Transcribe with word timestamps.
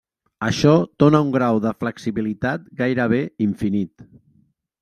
Això 0.45 0.71
dóna 1.03 1.19
un 1.25 1.29
grau 1.35 1.59
de 1.67 1.75
flexibilitat 1.83 2.65
gairebé 2.83 3.23
infinit. 3.49 4.09